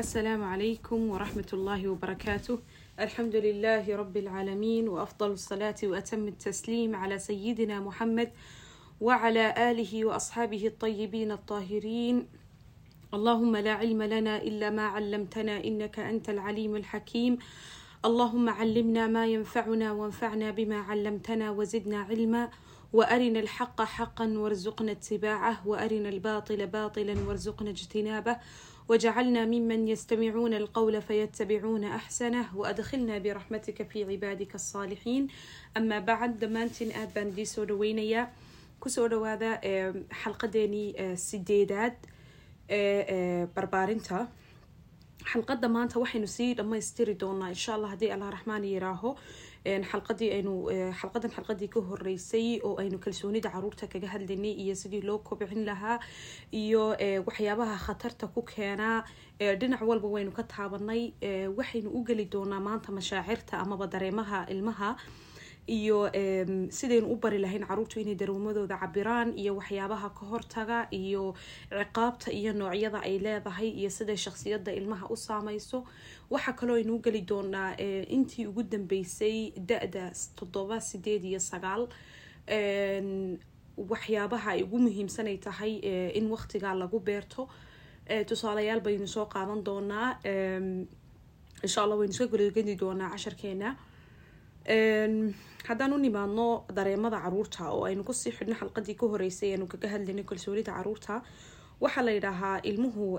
[0.00, 2.58] السلام عليكم ورحمة الله وبركاته
[3.00, 8.32] الحمد لله رب العالمين وأفضل الصلاة وأتم التسليم على سيدنا محمد
[9.00, 12.26] وعلى آله وأصحابه الطيبين الطاهرين
[13.14, 17.38] اللهم لا علم لنا إلا ما علمتنا إنك أنت العليم الحكيم
[18.04, 22.50] اللهم علمنا ما ينفعنا وانفعنا بما علمتنا وزدنا علما
[22.92, 28.36] وأرنا الحق حقا وارزقنا اتباعه وأرنا الباطل باطلا وارزقنا اجتنابه
[28.90, 35.24] وجعلنا ممن يستمعون القول فيتبعون احسنه وادخلنا برحمتك في cibaadika الصاalixiin
[35.78, 38.24] amaa bacd dhammaantiin aad baan idiinsoo dhaweynayaa
[38.82, 39.50] ku soo dhawaada
[40.22, 40.88] xalqadeenii
[41.28, 41.96] sideedaad
[42.78, 44.18] ee barbaarinta
[45.32, 49.10] xalqada maanta waxaynu sii dhamaystiri doonaa insha allah haddii allah raxmaan yaraaho
[49.64, 50.52] xalqadii aynu
[51.00, 55.98] xalqadan xalqadii ka horeysay oo aynu kalsoonida carruurta kaga hadlaynay iyo sidii loo kobcin lahaa
[56.52, 56.96] iyo
[57.26, 59.04] waxyaabaha khatarta ku keenaa
[59.60, 61.12] dhinac walba waynu ka taabanay
[61.58, 64.96] waxaynu u geli doonaa maanta mashaacirta amaba dareemaha ilmaha
[65.68, 66.08] iyo
[66.78, 71.34] sidaynu u bari lahayn caruurtu inay dareemadooda cabiraan iyo waxyaabaha ka hortaga iyo
[71.70, 75.84] ciqaabta iyo noocyada ay leedahay iyo siday shaqsiyada ilmaha u saameyso
[76.30, 77.70] waxaa kaloo aynu u geli doonaa
[78.16, 80.04] intii ugu dambeysay da-da
[80.38, 81.82] toddoba sideed iyo sagaal
[83.90, 85.72] waxyaabaha ay ugu muhiimsanay tahay
[86.18, 87.48] in waqtigaa lagu beerto.
[88.28, 90.08] Tusaalayaal baynu soo qaadan doonaa
[91.64, 93.76] insha allah waynu iska gulageli doonaa casharkeena.
[95.68, 99.88] Haddaan u nimaadno dareemada carruurta oo aynu ku sii xidhno xalqadii ka horeysay aynu kaga
[99.94, 101.22] hadlayno kalsoonida carruurta
[101.80, 103.18] waxaa la yidhaahaa ilmuhu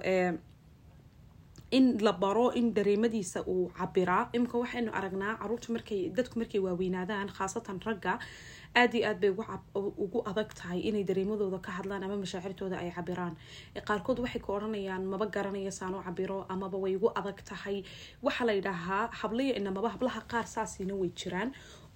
[1.77, 7.30] in la baro in dareemadiisa uu cabiraa imika waxaynu aragnaa carruurta markay dadku markay waaweynaadaan
[7.38, 8.14] khaasatan ragga
[8.81, 9.31] aada iyo aad bay
[10.03, 13.33] ugu adag tahay inay dareemadooda ka hadlaan ama mashaacirtooda ay cabiraan
[13.89, 17.77] qaarkood waxay ka odhanayaan maba garanaya saan u cabiro amaba way ugu adag tahay.
[18.25, 21.49] Waxaa la yidhaahaa hablaya inamaba hablaha qaar saasina way jiraan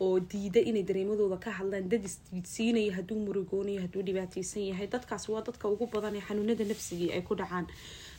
[0.05, 1.87] oo diida inay dareemadooda ka hadlaan.
[1.91, 4.87] Dad isdiidsiinaya hadduu murugoonayo hadduu dhibaateysan yahay.
[4.95, 7.67] Dadkaas waa dadka ugu badan ee xanuunada nafsigii ay ku dhacaan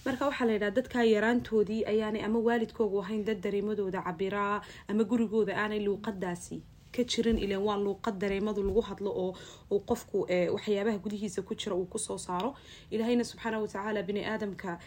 [0.06, 5.52] marka waxaa la yidhaha dadka yaraantoodii ayaanay ama waalidkoogu ahayn dad dareemadooda cabiraa ama gurigooda
[5.62, 6.58] aanay luuqadaasi
[6.96, 9.30] ka jirin ilan waa luuqad dareemadu lagu hadlo oo
[9.70, 10.18] uu qofku
[10.54, 12.54] waxyaabaha gudihiisa ku jira uu ku soo saaro.
[12.90, 14.78] Ilaahayna subxaana watacaala bini aadamka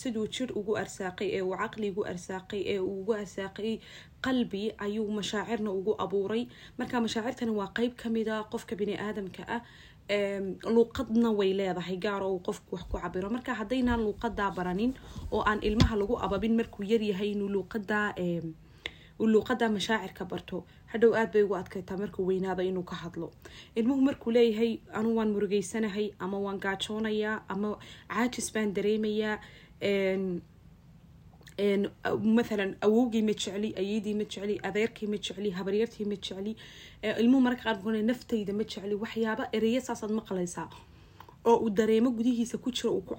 [0.00, 3.72] siduu jir ugu arsaaqay ee uu caqli ugu arsaaqay ee uu ugu arsaaqay
[4.26, 6.42] qalbi ayuu mashaacirna ugu abuuray.
[6.78, 9.60] Marka mashaacirtana waa qeyb kamida qofka bini aadamka ah
[10.74, 14.92] luuqadna way leedahay gaar oo uu qofku wax ku cabiro marka haddaynaan luuqadaa baranin
[15.32, 18.14] oo aan ilmaha lagu ababin markuu yaryahay inuu luuqadaa
[19.18, 23.32] luuqada mashaacirka barto hadhow aad bay ugu adkaytaa markuu weynaado inuu ka hadlo.
[23.76, 27.76] Ilmuhu markuu leeyahay anu waan murugeysanahay ama waan gaajoonayaa ama
[28.08, 29.38] caajis baan dareemayaa
[32.38, 36.56] mathalan awowgii ma jecli ayadii ma jecli adeerkii ma jecli habaryartii ma jecli
[37.20, 40.68] ilmuhu mararka qaar naftayda ma jecli waxyaaba ereya saasaad maqlaysaa
[41.44, 43.14] oo uu dareemo gudihiisa ku jiro uu ku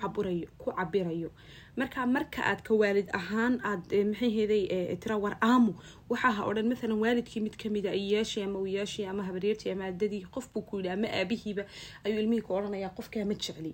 [0.72, 1.30] cabirayo
[1.78, 5.74] marka marka aad ka waalid ahaan aad maxayheeday tira war aamu
[6.10, 10.62] waxaa ha odhan mathalan waalidkii mid kamida ayaashii ama uyaashii ama habaryartii ama adadii qofbuu
[10.62, 11.64] ku yidhi ama aabihiiba
[12.04, 13.74] ayuu ilmihii ku odhanayaa qofkaa ma jecli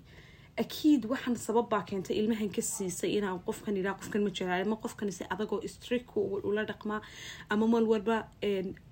[0.62, 5.10] akiid waxaan sababbaa keentay ilmahan ka siisay inaan qofkan idhaa qofkan ma jecla ama qofkan
[5.16, 6.16] si adagoo strick
[6.48, 7.00] ula dhaqmaa
[7.52, 8.16] ama mal walba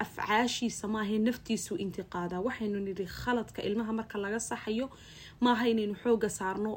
[0.05, 4.87] afcaashiisa maaha naftiisu intiqaadaa waxaynu nidhi khaladka ilmaha marka laga saxayo
[5.47, 6.73] maaha inaynu xooga saarno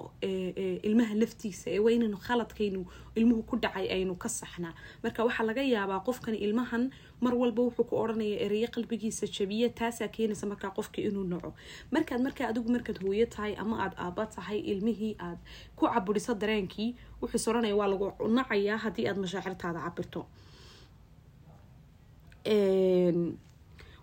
[0.87, 2.81] ilmaha laftiisa ee waa inaynu khaladkaynu
[3.19, 4.73] ilmuhu ku dhacay aynu ka saxnaa.
[5.03, 6.83] Marka waxaa laga yaabaa qofkan ilmahan
[7.23, 11.49] mar walba wuxuu ku odhanaya ereyo qalbigiisa jabiya taasaa keenaysa markaa qofka inuu naco
[11.93, 15.39] markaad markaa adigu markaad hooyo tahay ama aada aaba tahay ilmihii aad
[15.77, 16.89] ku caburiso dareenkii
[17.21, 18.05] wuxuus odhanaya waa lagu
[18.37, 20.21] nacayaa haddii aada mashaacirtaada cabirto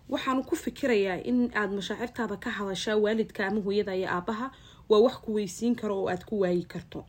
[0.09, 4.51] waxaanu ku fikirayaa in aada mashaacirtaada ka hadashaa waalidka ama hooyada iyo aabaha
[4.89, 7.05] waa wax ku weysiin karo oo aada ku waayi karto.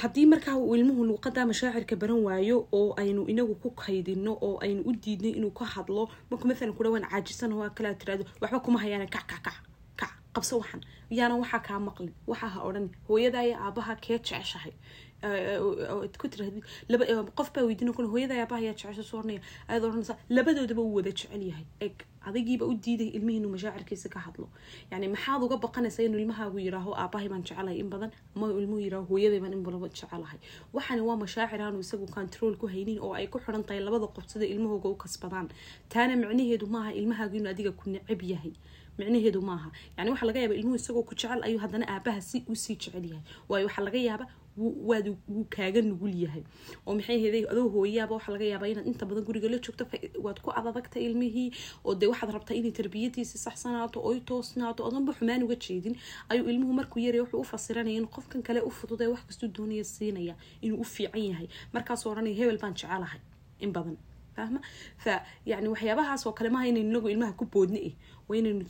[0.00, 4.82] Haddii markaa uu ilmuhu luuqada mashaacirka baran waayo oo aynu inagu ku kaydino oo aynu
[4.86, 8.78] u diidnay inuu ka hadlo marku maalan ku dhawaan caajisan oo kale tirado waxba kuma
[8.82, 9.56] hayaan kac kac kac
[9.96, 10.80] kac qabso waxan
[11.10, 14.72] yaana waxaa kaa maqlin waxaa ha odhan hooyada iyo aabaha kee jeceshahay
[15.22, 17.04] ku tirahdid laba
[17.38, 21.96] qof baa weydiin kun hooyada aabaha ayaad oranaysaa labadoodaba uu wada jecel yahay eg
[22.28, 24.48] adigiiba u diiday ilmihii inuu mashaacirkiisa ka hadlo
[24.90, 29.06] yani maxaad uga baqanaysaa inuu ilmahaagu yiraaho aabahay baan jecelahay in badan ama ilmuhu yiraaho
[29.12, 30.38] hooyaday baan in jecelahay
[30.72, 34.46] waxani waa mashaacir isagu control ku haynin oo ay ku xiran tahay labada qof sida
[34.54, 35.48] ilmahooga u kasbadaan
[35.88, 38.52] taana micnaheedu maaha ilmahaagu inuu adiga ku necab yahay
[38.98, 42.54] micnaheedu maaha yani waxaa laga yaaba ilmuhu isagoo ku jecel ayuu haddana aabaha si u
[42.62, 44.24] sii jecel yahay waayo waxaa laga yaaba
[44.56, 46.42] waad wuu kaaga nugul yahay.
[46.86, 49.84] oo maxay heday adoo hooyaaba waxaa laga yaabaa inaad inta badan guriga la joogto
[50.24, 51.48] waad ku adadagta ilmihii
[51.84, 55.94] oo dee waxaad rabtaa inay tarbiyadiisi saxsanaato oy toosnaato odanba xumaan uga jeedin.
[56.28, 59.48] Ayuu ilmuhu markuu yaraya wuxuu u fasiranaya in qofkan kale u fudud ee wax kastuu
[59.56, 61.48] doonaya siinaya inuu u fiican yahay.
[61.72, 63.20] Markaasoo odhanaya hebel baan jecelahay
[63.64, 63.96] in badan
[64.40, 64.60] fahma?
[65.04, 65.14] Fa
[65.46, 67.94] yani waxyaabahaas oo kale maaha inaynu inagu ilmaha ku boodni eh.
[68.28, 68.64] Waa inaynu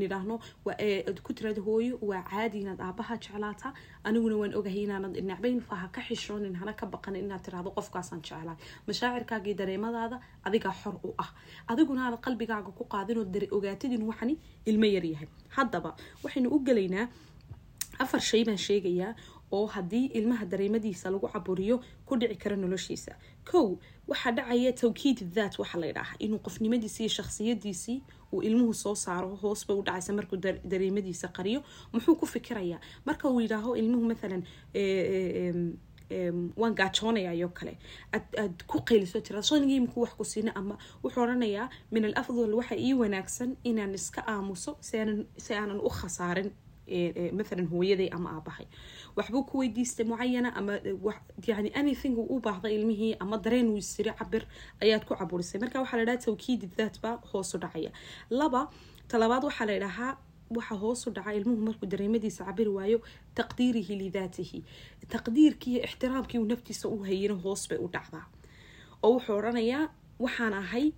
[0.00, 0.36] nidhaahno
[1.26, 3.72] ku tirada hooyo waa caadi inaad aabaha jeclaata.
[4.04, 8.56] Aniguna waan ogahay inaanad nacbayn faha ka xishoonin hana ka baqan inaad tiraahdo qofkaasaan jeclahay.
[8.88, 11.30] Mashaacirkaagii dareemadaada adigaa xor u ah.
[11.68, 13.24] Adiguna aad qalbigaaga ku qaadinoo
[13.56, 14.34] ogaatidin waxani
[14.70, 15.90] ilmo yaryahay haddaba
[16.24, 17.06] waxaynu u gelaynaa
[18.02, 19.12] afar shay baan sheegayaa
[19.56, 23.12] oo haddii ilmaha dareemadiisa lagu caburiyo ku dhici karo noloshiisa.
[23.50, 23.66] Kow
[24.10, 27.98] waxaa dhacaya tawkiid daat waxaa la ydhaaha inuu qofnimadiisi iyo shakhsiyadiisii
[28.32, 30.36] uu ilmuhu soo saaro hoos bay u dhacaysa markuu
[30.72, 31.60] dareemadiisa qariyo.
[31.92, 32.80] Muxuu ku fikirayaa?
[33.06, 34.42] Marka uu yidhaaho ilmuhu maalan
[36.56, 37.78] waan gaajoonayayo kale.
[38.12, 42.76] Aad ku qayliso tira sonigiimku wax ku siina ama wuxuu odhanayaa min al afdal waxa
[42.76, 44.98] ii wanaagsan inaan iska aamuso si
[45.54, 46.50] aanan u khasaarin
[47.38, 48.66] maalan hooyaday ama aabahay
[49.16, 50.72] waxbuu ku weydiistay mucayana ama
[51.80, 54.46] anything uu u baahday ilmihii ama dareen uu isiri cabir
[54.80, 57.90] ayaad ku caburisay marka waxaa la dhaha tawkiidi daat baa hoosu dhacaya
[58.30, 58.70] laba
[59.08, 60.16] talabaad waxaa la
[60.50, 62.98] waxa hoosu dhaca ilmuhu markuu dareemadiisa cabiri waayo
[63.34, 64.64] taqdiirihi lidaatihi
[65.08, 68.26] taqdiirkii iyo ixtiraamkii uu naftiisa u hayina hoos bay u dhacdaa
[69.02, 70.92] oo wuxuu odhanayaa waxaan ahay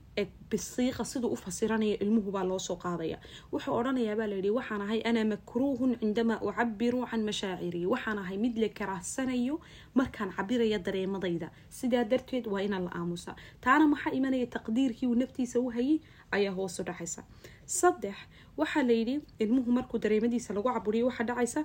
[0.50, 3.18] bisiiqa siduu u fasiranaya ilmuhu baa loo qaadaya.
[3.52, 8.68] Wuxuu odhanayaabaa layidhi waxaan ahay ana makruuhun cindamaa ucabiru can mashaacirii waxaan ahay mid la
[8.68, 9.60] karaahsanayo
[9.94, 11.50] markaan cabiraya dareemadayda.
[11.68, 13.36] Sidaa darteed waa inaan la aamusa.
[13.60, 16.00] Taana maxaa imanaya taqdiirkii uu naftiisa u hayay?
[16.30, 17.24] Ayaa hoosu dhacaysa.
[17.66, 18.14] Saddex
[18.56, 21.64] waxaa layidhi ilmuhu markuu dareemadiisa lagu caburiyo waxaa dhacaysa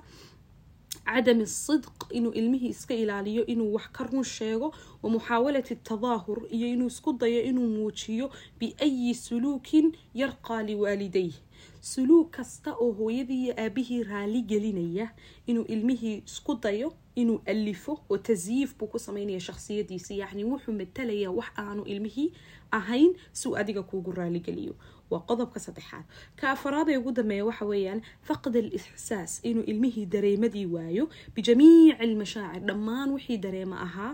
[1.04, 6.68] cadam sidq inuu ilmihii iska ilaaliyo inuu wax ka run sheego wa muxaawalati tadaahur iyo
[6.68, 11.34] inuu isku dayo inuu muujiyo biayi suluukin yarqaa liwaalidayh
[11.80, 15.10] suluug kasta oo hooyadii iyo aabihii raali gelinaya
[15.46, 21.30] inuu ilmihii isku dayo inuu alifo oo tasyiif buu ku sameynaya shakhsiyadiisa yacni wuxuu matalaya
[21.30, 22.32] wax aanu ilmihii
[22.70, 24.74] ahayn si uu adiga kuugu raaligeliyo
[25.12, 26.04] waa qodobka saddexaad.
[26.38, 31.04] Ka afaraad ugu dambeeya waxa weeyaan faqd al ixsaas inuu ilmihii dareemadii waayo
[31.34, 34.12] bijamiici almashaacir dhammaan wixii dareema ahaa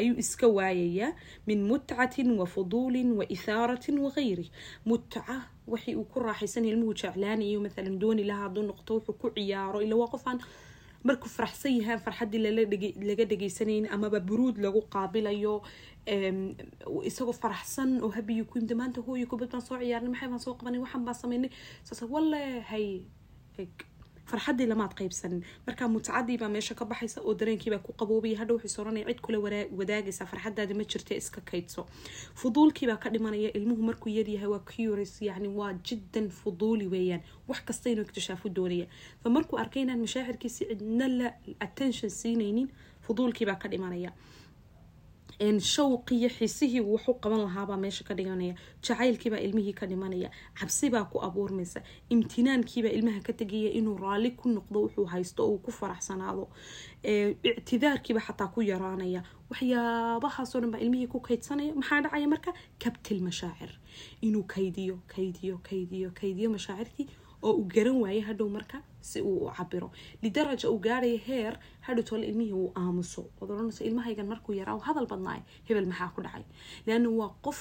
[0.00, 1.12] ayuu iska waayayaa
[1.46, 4.46] min mutcatin wa fuduulin wa ithaaratin wagayri
[4.86, 5.22] mutca
[5.72, 9.96] waxii uu ku raaxaysan ilmuhu jeclaanayo maalan dooni lahaa hadduu noqto wuxuu ku ciyaaro ila
[10.00, 10.38] waa qofaan
[11.04, 12.40] markuu faraxsan yahaan farxaddii
[13.08, 15.54] laga dhagaysanayn amaba buruud lagu qaabilayo
[16.06, 20.54] isagoo faraxsan oo habiyi ku yimid maanta hooyo kubad baan soo ciyaarnay maxay baan soo
[20.54, 20.80] qabanay?
[20.80, 21.50] Waxaan baan sameynay
[21.84, 23.02] saas walle hay
[24.30, 28.68] farxaddii lamaad qaybsanin markaa mutacadii baa meesha ka baxaysa oo dareenkiibaa ku qaboobaya hadha wuxuu
[28.76, 29.38] soranaya cid kule
[29.78, 31.86] wadaagaysa farxadaada ma jirta iska kaydso.
[32.40, 37.22] Fuduulkiibaa ka dhimanaya ilmuhu markuu yaryahay waa curious yani waa jiddan fuduuli weeyaan.
[37.48, 38.86] Wax kasta inuu iktishaafo doonaya.
[39.22, 41.26] Fa markuu arkay inaan mashaacirkiisi cidna la
[41.66, 42.68] attention siinaynin
[43.06, 44.12] fuduulkiibaa ka dhimanaya
[45.40, 48.54] shawqiyo xisihii waxu qaban lahaabaa meesha ka dhiganaya.
[48.82, 50.30] Jacaylkiibaa ilmihii ka dhimanaya.
[50.54, 51.80] Cabsibaa ku abuurmaysa.
[52.10, 56.48] Imtinaankiibaa ilmaha ka tegaya inuu raalli ku noqdo wuxuu haysto oo uu ku faraxsanaado.
[57.02, 59.22] Ictidaarkiiba xataa ku yaraanaya.
[59.50, 61.72] Waxyaabahaasoo dhan baa ilmihii ku kaydsanaya.
[61.74, 62.52] Maxaa dhacaya marka?
[62.78, 63.72] Kabtil mashaacir.
[64.20, 67.08] Inuu kaydiyo kaydiyo kaydiyo kaydiyo mashaacirkii
[67.42, 69.88] oo uu garan waayo hadhow marka si uu u cabiro
[70.22, 71.54] lidaraja uu gaaraya heer
[71.86, 73.22] hadhow tole ilmihii uu aamuso.
[73.40, 76.44] Ood odhanayso ilmahaygan markuu yaraa hadal badnaay hebel maxaa ku dhacay?
[76.86, 77.60] Leanna waa qof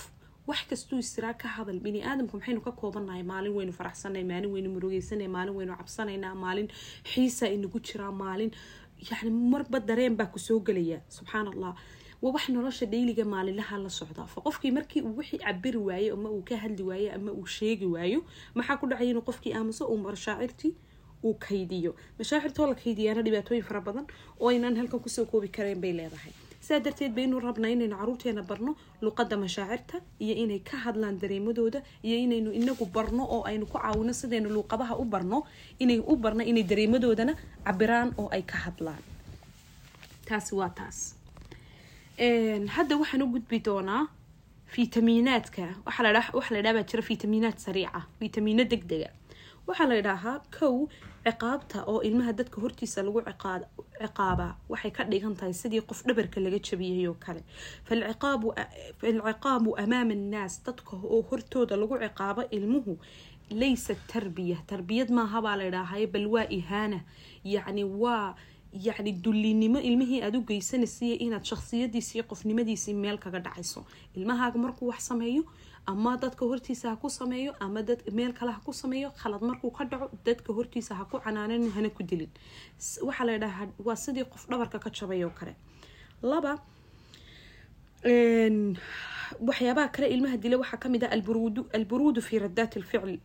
[0.50, 1.80] wax kastuu isiraa ka hadal.
[1.86, 6.68] Bini aadamku maxaynu ka koobannahay maalin weynu faraxsanay maalin weynu murugeysanay maalin weynu cabsanaynaa maalin
[7.12, 8.52] xiisa inagu jiraa maalin
[9.10, 11.74] yani marba dareen baa ku soo gelaya subxaan allah
[12.22, 14.26] waa wax nolosha dhayliga maalinlaha la socda.
[14.34, 17.86] Fa qofkii markii uu wixii cabiri waayo ama uu ka hadli waayo ama uu sheegi
[17.86, 18.20] waayo
[18.56, 20.74] maxaa ku dhacaya inuu qofkii aamuso uu mashaacirtii
[21.24, 21.96] uu kaydiyo?
[22.20, 24.06] Mashaacirtoo la kaydiyaana dhibaatooyin fara badan
[24.40, 26.34] oo aynaan halkan ku soo koobi karayn bay leedahay.
[26.60, 32.18] Sidaa darteed baynu rabnaa inaynu caruurteena barno luqadda mashaacirta iyo inay ka hadlaan dareemadooda iyo
[32.26, 35.44] inaynu inagu barno oo aynu ku caawino sidaynu luuqadaha u barno
[35.80, 37.34] inay u barno inay dareemadoodana
[37.64, 39.00] cabiraan oo ay ka hadlaan.
[40.28, 41.16] Taasi waa taas
[42.20, 44.08] hadda waxaan u gudbi doonaa
[44.76, 49.10] fitamiinaadka waxa la dhaha baa jira fitamiinaad sariica fitamiino deg dega
[49.68, 50.88] waxaa la idhaahaa kow
[51.26, 56.60] ciqaabta oo ilmaha dadka hortiisa lagu ciqaabaa waxay ka dhigan tahay sidii qof dhabarka laga
[56.60, 57.42] jabiyay oo kale.
[57.88, 60.54] Falciqaabu amaama annaas.
[60.66, 62.98] Dadka oo hortooda lagu ciqaabo ilmuhu
[63.52, 64.58] laysa tarbiya.
[64.68, 67.00] Tarbiyad maaha baa la idhaahaye bal waa ihaana.
[67.44, 68.36] Yacni waa
[68.74, 73.86] yacni dullinimo ilmihii aada u geysanaysiiya inaad shaksiyadiisii qofnimadiisii meel kaga dhacayso.
[74.16, 75.44] Ilmahaaga markuu wax sameeyo
[75.86, 79.72] ama dadka hortiisa ha ku sameeyo ama dad meel kale ha ku sameeyo khalad markuu
[79.72, 82.30] ka dhaco dadka hortiisa ha ku canaanan hana ku dilin.
[83.08, 85.56] Waxaa la idhahaa waa sidii qof dhabarka ka jabay oo kale.
[86.22, 86.54] Laba
[89.48, 93.18] waxyaabaha kale ilmaha dila waxaa ka mid ah alburuudu alburuudu fi radaat alficl.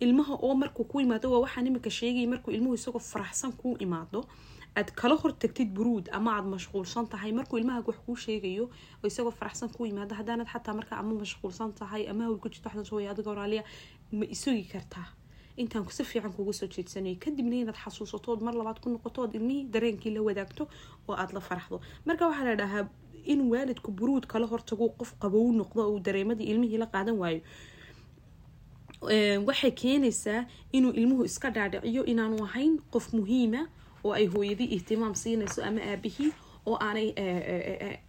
[0.00, 4.24] Ilmaha oo markuu ku imaado waa waxaan imika sheegaya markuu ilmuhu isagoo faraxsan kuu imaado
[4.78, 8.64] aad kala hortagtid buruud ama aad mashquulsan tahay markuu ilmahaaga wax kuu sheegayo
[9.02, 12.66] oo isagoo faraxsan kuu yimaado haddaanad xataa markaa ama mashquulsan tahay ama hawl ku jirto
[12.68, 13.62] waxdan sooya adiga oraaliya
[14.18, 15.06] ma isugi kartaa
[15.62, 20.12] intaan si fiican kugu soo jeedsanayo kadibna inaad xasuusatood mar labaad ku noqotood ilmihii dareenkii
[20.16, 20.62] la wadaagto
[21.08, 22.84] oo aada la faraxdo marka waxaa la dhahaa
[23.32, 27.40] in waalidku buruud kala hortago qof qabow noqdo oo dareemadii ilmihii la qaadan waayo
[29.48, 30.40] waxay keenaysaa
[30.76, 33.60] inuu ilmuhu iska dhaadhiciyo inaanu ahayn qof muhiima
[34.06, 36.30] oo ay hooyadii ihtimaam siinayso ama aabihii
[36.70, 37.08] oo aanay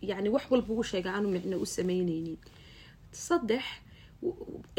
[0.09, 2.37] yani wax walba ugu sheega aanu micno u sameyneynin
[3.25, 3.63] saddex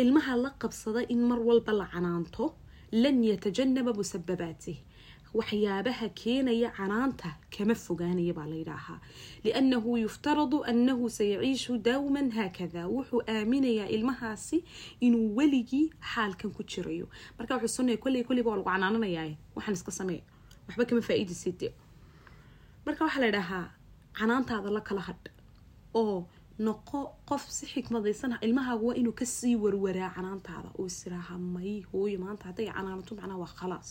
[0.03, 2.45] ilmaha la qabsada in mar walba la canaanto
[3.03, 4.79] lan yatajanaba musababaatih
[5.39, 8.99] waxyaabaha keenaya canaanta kama fogaanaya baa layidhaahaa
[9.45, 14.59] liannahu yuftaradu annahu sayaciishu dawman haakada wuxuu aaminayaa ilmahaasi
[15.07, 17.07] inuu weligii xaalkan ku jirayo
[17.39, 20.21] marka wuxuu sonaya kolley kolleyba waa lagu canaananayaa waxaan iska sameey
[20.69, 21.69] waxba kama faa-iidiside
[22.87, 23.65] marka waxaa la idhaahaa
[24.19, 25.27] canaantaada la kala hadh
[26.01, 26.19] oo
[26.67, 26.99] noqo
[27.29, 30.69] qof si xikmadaysan ilmahaaga waa inuu ka sii warwaraa canaantaada.
[30.79, 33.91] Oo isiraaha may hooyo maanta hadday canaanato macnaha waa khalaas.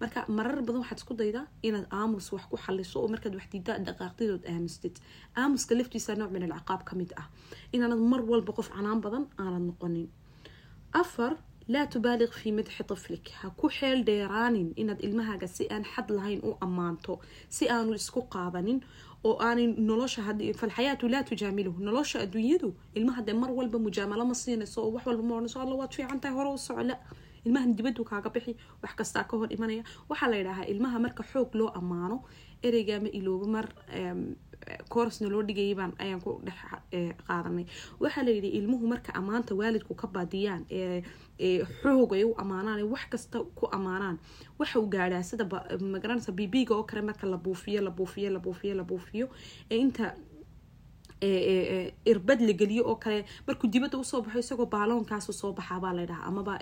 [0.00, 3.76] Marka marar badan waxaad isku daydaa inaad aamus wax ku xaliso oo markaad wax diidaa
[3.86, 4.94] dhaqaaqdidood aamustid
[5.40, 7.26] aamuska laftiisa nooc min alciqaab ka mid ah.
[7.74, 10.08] Inaanad mar walba qof canaan badan aanad noqonin.
[11.00, 11.32] Afar
[11.68, 16.40] laa tubaaliq fii madxi tiflik ha ku xeel dheeraanin inaad ilmahaaga si aan xad lahayn
[16.48, 17.20] u ammaanto
[17.56, 18.80] si aanu isku qaadanin
[19.24, 20.22] oo aanay nolosha
[20.60, 25.22] falxayaatu laa tujaamiluhu nolosha adduunyadu ilmaha dee mar walba mujaamalo ma siinayso oo wax walba
[25.28, 26.96] ma odhanayso alla waad fiican tahay hore u soco la
[27.46, 28.52] ilmahan dibadu kaaga bixi
[28.82, 32.16] wax kastaa ka hor imanaya waxaa la yidhaahaa ilmaha marka xoog loo ammaano
[32.66, 33.66] ereyga ma iloobo mar
[34.88, 36.58] koorsna loo dhigayay baan ayaan ku dhex
[37.26, 37.64] qaadanay.
[38.00, 40.62] Waxaa layidhi ilmuhu marka ammaanta waalidku ka baadiyaan
[41.82, 44.18] xoog ay u ammaanaan wax kasta ku ammaanaan.
[44.58, 45.44] Waxa uu gaadhaa sida
[45.94, 49.26] magaranaysa bibiga oo kale marka la buufiyo la buufiyo la buufiyo la buufiyo
[49.70, 50.14] ee inta
[51.22, 56.26] irbad la geliyo oo kale markuu dibadda u soo baxo isagoo baalonkaasu soo baxaabaa ladhahaa
[56.30, 56.58] amaba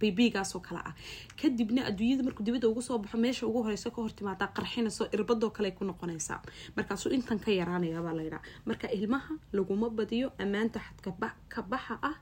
[0.00, 0.94] bibigaasoo kale ah.
[1.40, 5.70] Kadibna adduunyada markuu dibadda ugu soo baxo meesha ugu horeysa ka hortimaadaa qarxinayso irbadoo kale
[5.76, 6.40] ku noqonaysaa.
[6.76, 11.10] Markaasuu intan ka yaraanayaabaa layidhaha marka ilmaha laguma badiyo ammaanta xadka
[11.48, 12.16] ka baxa ah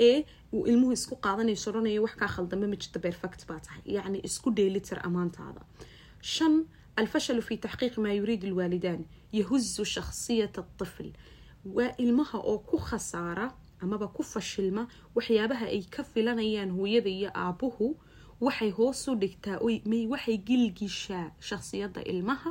[0.00, 3.82] ee uu ilmuhu isku qaadanayo odhanayo wax kaa khaldame ma jirta perfect baa tahay.
[3.96, 5.60] Yacni isku dheelitir ammaantaada.
[6.34, 6.54] Shan
[6.96, 11.08] taxqiiqi maa yuriid alwaalidaan yahuzu shakhsiyata atifl
[11.64, 17.96] waa ilmaha oo ku khasaara amaba ku fashilma waxyaabaha ay ka filanayaan hooyada iyo aabuhu
[18.40, 19.58] waxay hoosu dhigtaa
[20.12, 22.50] waxay gilgishaa shakhsiyadda ilmaha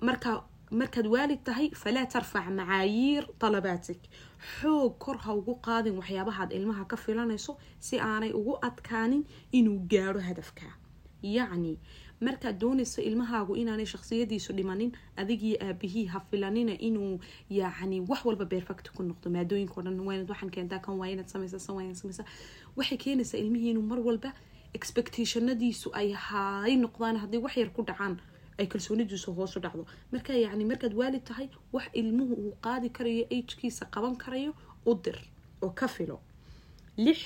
[0.00, 4.00] marka markaad waalid tahay falaa tarfac macaayiir talabaatik
[4.60, 10.20] xoog kor ha ugu qaadin waxyaabahaad ilmaha ka filanayso si aanay ugu adkaanin inuu gaadho
[10.28, 10.66] hadafka
[11.22, 11.78] yacni
[12.20, 18.90] markaad doonayso ilmahaagu inaanay shaksiyadiisu dhimanin adigii aabihii ha filanina inuu yacni wax walba beerfacti
[18.96, 19.30] ku noqdo.
[19.30, 22.24] Maadooyinka o dhan waxaan keentaa kan waa inaad samaysa san waa inaad samaysa
[22.76, 24.32] waxay keenaysaa ilmihii inuu mar walba
[24.74, 28.20] expectationadiisu ay hay noqdaan haddii wax yar ku dhacaan
[28.58, 29.86] ay kalsoonidiisu hoosu dhacdo.
[30.12, 34.52] Marka yacni markaad waalid tahay wax ilmuhu uu qaadi karayo agkiisa qaban karayo
[34.86, 35.16] u dir
[35.62, 36.20] oo ka filo.
[36.96, 37.18] Lix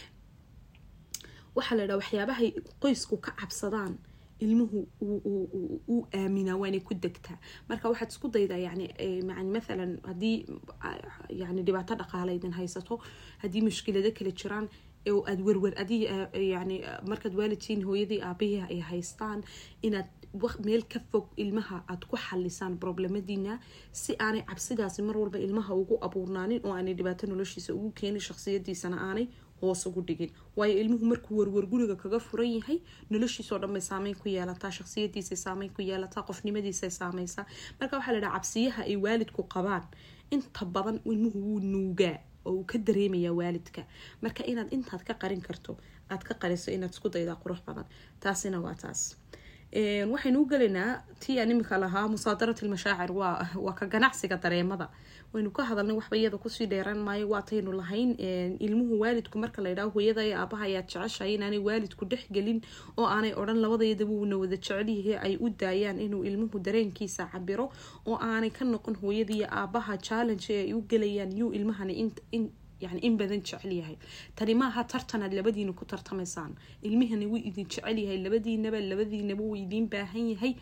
[1.57, 2.51] waxaa la dhaha waxyaabahay
[2.83, 3.99] qoysku ka cabsadaan
[4.41, 7.39] ilmuhu uu aaminaa waanay ku degtaa
[7.69, 8.87] marka waxaad isku daydaa yani
[9.55, 10.37] mathalan haddii
[11.43, 13.01] yani dhibaato dhaqaalaydin haysato
[13.43, 14.67] haddii mushkilado kala jiraan
[15.13, 16.03] oo aad werwer adii
[16.55, 16.77] yani
[17.11, 19.41] markaad waalidtiin hooyadii aabihii ay haystaan
[19.83, 20.09] inaad
[20.67, 23.59] meel ka fog ilmaha aad ku xalisaan problemadiina
[23.93, 28.97] si aanay cabsidaasi mar walba ilmaha ugu abuurnaanin oo aanay dhibaato noloshiisa ugu keenin shaksiyadiisana
[29.09, 29.27] aanay
[29.65, 30.31] hoos ugu dhigin.
[30.57, 32.79] Waayo ilmuhu markuu werwer guriga kaga furan yahay
[33.11, 37.47] noloshiisao dhan bay saameyn ku yeelataa shaksiyadiisay saameyn ku yeelataa qofnimadiisay saameysaa.
[37.81, 39.85] Marka waxaa la dhaha cabsiyaha ay waalidku qabaan
[40.31, 43.83] inta badan ilmuhu wuu nuugaa oo uu ka dareemayaa waalidka.
[44.23, 45.77] Marka inaad intaad ka qarin karto
[46.11, 47.85] aad ka qariso inaad isku daydaa qurux badan.
[48.21, 49.17] Taasina waa taas
[49.75, 54.89] waxaynu u gelaynaa tii aan imika lahaa musaadarat ilmashaacir waa waa ka ganacsiga dareemada.
[55.33, 58.15] Waynu ka hadalnay waxba iyada ku sii dheeran maayo waataynu lahayn
[58.61, 62.63] ilmuhu waalidku marka la yidhaho hooyada iyo aabaha ayaad jeceshahay inaanay waalidku dhexgelin
[62.97, 67.73] oo aanay odhan labadayadaba uuna wada jecelyihi ay u daayaan inuu ilmuhu dareenkiisa cabiro
[68.07, 72.13] oo aanay ka noqon hooyada iyo aabaha challenge ay u gelayaan yuu ilmahani
[72.85, 73.97] yani in badan jecel
[74.37, 76.53] tani maaha tartanaad labadiina ku tartamaysaan.
[76.83, 80.55] Ilmihani wuu idin jecel yahay labadiinaba labadiinaba wuu idiin baahan yahay.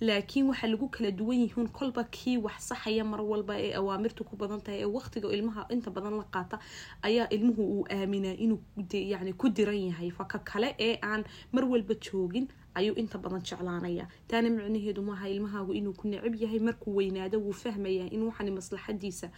[0.00, 4.36] Laakiin waxaa lagu kala duwan yihiin kolba kii wax saxaya mar walba ee awaamirtu ku
[4.36, 6.58] badan tahay ee waqtiga ilmaha inta badan la qaata
[7.02, 8.58] ayaa ilmuhu uu aaminaa inuu
[8.92, 10.10] yani ku diran yahay.
[10.10, 14.08] Faka kale ee aan mar walba joogin ayuu inta badan jeclaanaya.
[14.28, 19.30] Taana micnaheedu maaha ilmahaagu inuu ku necab yahay markuu weynaado wuu fahmayaa in waxani maslaxadiisa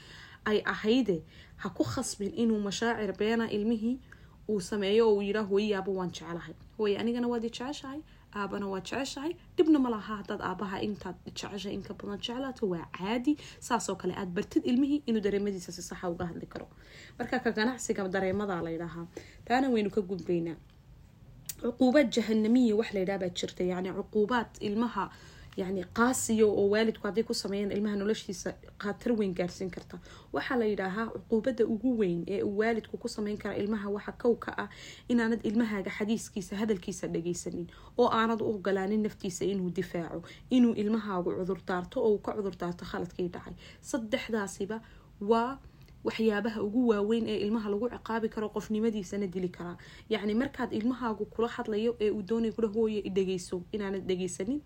[0.51, 1.17] ay ahayde
[1.63, 3.97] ha ku khasbin inuu mashaacir beena ilmihii
[4.51, 8.01] uu sameeyo oo uu yidhaah hooyayaaba waan jecelahay hooye anigana waad jeceshahay
[8.41, 9.33] aabana waa jeceshahay.
[9.57, 13.33] Dhibna ma laha hadaad aabaha intaad jeceshay inka badan jeclaato waa caadi.
[13.67, 16.67] Saasoo kale aad bartid ilmihii inuu dareemadiisa si saxa uga hadli karo.
[17.19, 19.07] Marka ka ganacsiga dareemada layidhaahaa
[19.47, 20.57] taana waynu ka gudbaynaa.
[21.63, 25.05] Cuquubaad jahanamiya wax layidhaha baa jirta yani cuquubaad ilmaha
[25.57, 28.51] yani qaasiyo oo waalidku hadday ku sameeyaan ilmaha noloshiisa
[28.83, 29.99] khatar weyn gaarsiin karta.
[30.33, 34.35] Waxaa la yidhaahaa cuquubada ugu weyn ee uu waalidku ku sameyn kara ilmaha waxa kow
[34.45, 34.69] ka ah
[35.09, 37.67] inaanad ilmahaaga xadiiskiisa hadalkiisa dhagaysanin
[37.99, 43.29] oo aanad u ogolaanin naftiisa inuu difaaco inuu ilmahaagu cudurdaarto oo uu ka cudurdaarto khaladkii
[43.29, 43.55] dhacay.
[43.81, 44.81] Saddexdaasiba
[45.21, 45.59] waa
[46.05, 49.77] waxyaabaha ugu waaweyn ee ilmaha lagu ciqaabi karo qofnimadiisana dili karaa
[50.13, 54.61] yacni markaad ilmahaagu kula hadlayo ee uu doonay kula hooya dhagayso inaanad dhagaysanin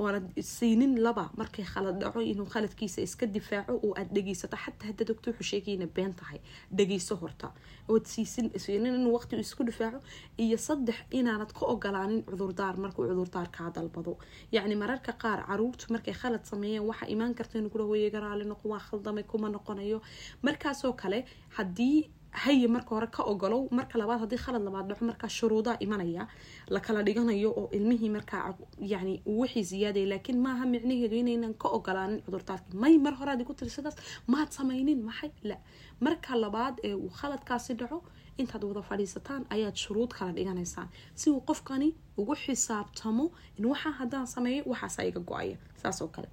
[0.00, 5.04] oonad siinin laba markay khalad dhaco inuu khaladkiisa iska difaaco oo aad dhageysato xataa hadda
[5.10, 6.38] doctor wuxuu sheegayna been tahay
[6.76, 7.48] dhageyso horta.
[7.92, 9.98] Ood siisin siinin inuu waqti isku difaaco.
[10.44, 14.12] Iyo saddex inaanad ka ogolaanin cudurdaar markuu cudurdaar kaa dalbado.
[14.52, 18.68] Yacni mararka qaar caruurtu markay khalad sameeyeen waxaa imaan karta inuu kula hooye garaali noqo
[18.72, 19.98] waa khaldamay kuma noqonayo.
[20.46, 21.18] Markaasoo kale
[21.56, 21.98] haddii
[22.32, 26.26] haye marka hore ka ogolow marka labaad haddii khalad labaad dhaco markaa shuruudaa imanaya
[26.68, 28.54] la kala dhiganayo oo ilmihii markaa
[28.92, 33.54] yani wixii ziyaadaya laakiin maaha micnaheedu inaynan ka ogolaanin cudurdaarkii may mar hore adi ku
[33.54, 33.96] tiri sidaas
[34.26, 35.30] maad samaynin maxay?
[35.42, 35.56] La.
[36.00, 37.98] Marka labaad ee uu khaladkaasi dhaco
[38.38, 40.88] intaad wada fadhiisataan ayaad shuruud kala dhiganaysaan.
[41.14, 41.88] Si uu qofkani
[42.20, 45.56] ugu xisaabtamo in waxaa haddaan sameeyo waxaasa iga go'aya.
[45.82, 46.28] Saas oo kale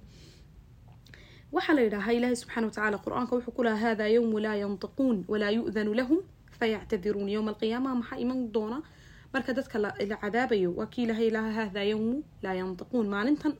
[1.56, 5.50] waxaa la yidhaahaa ilaahay subxana watacaala qur'aanka wuxuu ku lahaa hada yowmu laa yantiquun walaa
[5.58, 6.18] yu-danu lahum
[6.58, 8.78] fayactadiruun yowma alqiyaamaha maxaa iman doona?
[9.32, 9.90] Marka dadka la
[10.22, 13.06] cadaabayo waa kii ilahay lahaa hada yowmu laa yantiquun.
[13.14, 13.52] Maalintan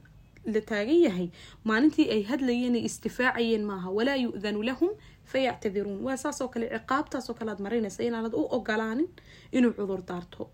[0.55, 1.29] la taagan yahay
[1.68, 4.90] maalintii ay hadlayeen ay istifaacayeen maaha walaa yu-danu lahum
[5.33, 9.09] fayactadiruun waa saasoo kale ciqaabtaasoo kale aad marinaysa inaanad u ogolaanin
[9.53, 10.51] inuu cudur daarto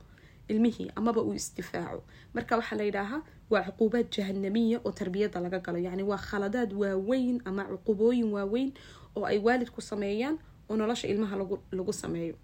[0.48, 2.00] ilmihii amaba uu isdifaaco
[2.34, 3.20] marka waxaa la yidhaahaa
[3.54, 5.78] waa cuquubaad jahanamiya oo tarbiyada laga galo.
[5.86, 8.70] Yacni waa khaladaad waaweyn ama cuqubooyin waaweyn
[9.16, 10.36] oo ay waalidku sameeyaan
[10.70, 11.36] oo nolosha ilmaha
[11.78, 12.36] lagu sameeyo.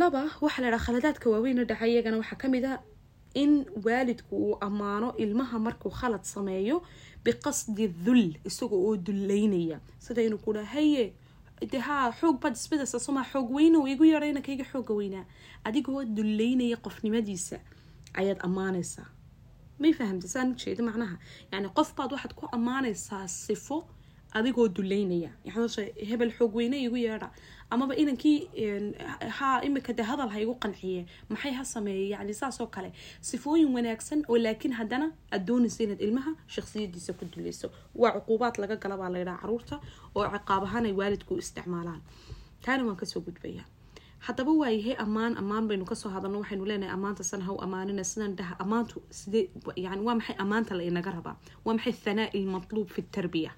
[0.00, 2.80] Laba waxaa la yidhaha khaladaadka waaweyn dhaca iyagana waxaa ka mid a
[3.34, 6.82] in waalidku uu ammaano ilmaha markuu khalad sameeyo
[7.24, 11.12] biqasdi dhul isaga oo dullaynaya sida inuu ku dhaha haye
[11.60, 11.78] de
[12.20, 15.24] xoog baad isbedasa somaa xoog weynow igu yarayna kayga xooga weynaa.
[15.64, 17.58] Adigoo dullaynaya qofnimadiisa
[18.14, 19.06] ayaad ammaanaysaa
[19.82, 21.16] may fahamta saan ujeeda macnaha
[21.52, 23.78] yani qof baad waxaad ku ammaanaysaa sifo
[24.38, 27.28] adigoo dullaynaya yani hebel xoog weyne igu yeedha
[27.70, 28.38] amaba inankii
[29.66, 34.38] imika de hadal ha igu qanciye maxay ha sameeye yani saasoo kale sifooyin wanaagsan oo
[34.38, 39.38] laakiin haddana aad doonaysa inaad ilmaha shaksiyadiisa ku dulayso waa cuquubaad laga gala baa laydhaha
[39.42, 39.76] carruurta
[40.14, 42.00] oo ciqaab ahaan ay waalidku isticmaalaan
[42.64, 43.66] taana waan ka soo gudbayaa
[44.26, 48.36] haddaba waayahay ammaan ammaan baynu ka soo hadalno waxaynu leenahay ammaanta san haw ammaanina sidan
[48.38, 49.44] dhaha ammaantu sidee
[49.76, 51.36] yani waa maxay ammaanta la rabaa?
[51.64, 53.50] Waa maxay thanaa ilmatluub fi tarbiya?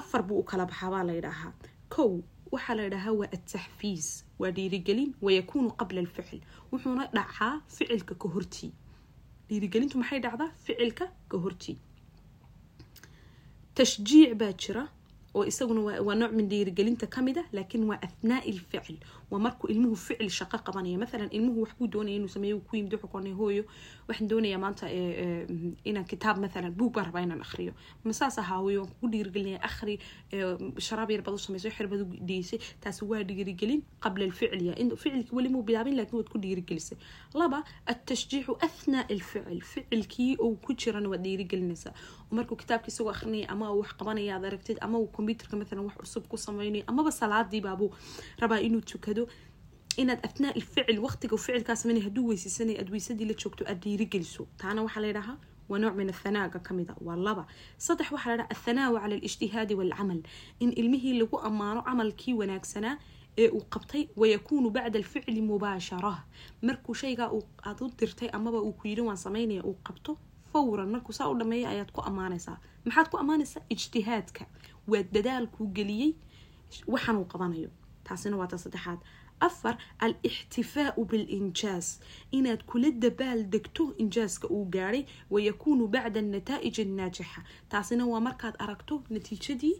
[0.00, 1.52] Afar buu u kala baxaa baa layidhaahaa
[1.94, 2.10] kow
[2.52, 4.06] waxaa la waa ataxfiis
[4.40, 6.40] waa dhiirigelin wayakuunu qabla alficil
[6.72, 8.72] wuxuuna dhacaa ficilka ka hortii.
[9.48, 10.50] Dhiirigelintu maxay dhacdaa?
[10.64, 11.76] Ficilka ka hortii.
[13.74, 14.84] Tashjiic baa jira
[15.34, 18.98] oo isaguna waa nooc min dhiirigelinta ka mid a laakiin waa athnaa ilficil
[19.30, 23.34] waa markuu ilmuhu ficil shaqo qabanaya mathalan ilmuhu waxbuu doonaya inuu sameeyo ku yimid wuxuu
[23.40, 23.64] hooyo
[24.08, 24.86] waxaan doonayaa maanta
[25.90, 27.72] inaan kitaab mathalan buug rabaa inaan akhriyo
[28.04, 29.94] masaas ahaa hooyo waan kugu dhiirigelinaya akhri
[30.88, 34.74] sharaab yar baad u samayso xir baad u dhiisay taasi waa dhiirigelin qabla alficil ya
[35.02, 36.98] ficilkii weli muu bilaabin laakiin waad ku dhiirigelisay
[37.42, 37.58] laba
[37.92, 41.94] atashjiicu athnaa ilficil ficilkii uu ku jirana waad dhiirigelinaysaa
[42.30, 46.24] markuu kitaabka isagoo akhrinaya ama wax qabanaya aad aragtid ama uu combyuterka mathalan wax cusub
[46.30, 47.90] ku sameynayo amaba salaadii baabuu
[48.42, 49.28] rabaa inuu tukado.
[49.96, 54.82] Inaad athnaa ilficil waqtiga ficilkaa sameynaya hadduu weysaysanaya aad weysadii la joogto aad dhiirigeliso taana
[54.86, 55.36] waxaa la yidhahaa
[55.68, 57.44] waa nooc min athanaaga ka mida waa laba.
[57.86, 60.20] Saddex waxaa la dhaha athanaawu cala alijtihaadi waalcamal
[60.60, 62.96] in ilmihii lagu ammaano camalkii wanaagsanaa
[63.38, 66.14] ee uu qabtay wayakuunu bacda alficli mubaashara.
[66.62, 67.30] Markuu shaygaa
[67.68, 70.18] aad u dirtay amaba uu ku yidhi waan samaynaya uu qabto
[70.52, 74.44] fawran markuu saa u dhameeya ayaad ku ammaanaysaa maxaad ku ammaanaysaa ijtihaadka.
[74.90, 76.12] Waa dadaalkuu geliyey
[76.86, 77.70] waxaanuu qabanayo.
[78.04, 78.98] Taasina waa ta saddexaad.
[79.40, 81.86] Afar al ixtifaau bilinjaaz
[82.38, 87.40] inaad kula dabaal degto injaaska uu gaadhay wayakuunu bacda anataa'ij annaajixa.
[87.68, 89.76] Taasina waa markaad aragto natiijadii